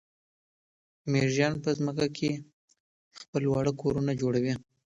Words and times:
مېږیان 1.11 1.53
په 1.63 1.69
ځمکه 1.77 2.07
کې 2.17 2.31
خپل 3.19 3.43
واړه 3.47 3.73
کورونه 3.81 4.11
جوړوي. 4.21 4.53